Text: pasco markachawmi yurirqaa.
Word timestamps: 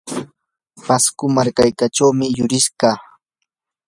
pasco 0.85 1.23
markachawmi 1.35 2.25
yurirqaa. 2.37 2.97